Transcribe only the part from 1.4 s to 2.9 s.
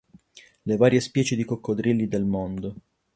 coccodrilli del mondo.